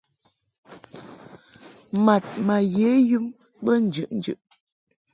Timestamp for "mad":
2.05-2.23